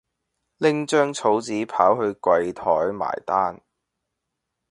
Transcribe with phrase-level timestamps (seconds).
[0.57, 3.61] 拎張草紙跑去櫃枱埋單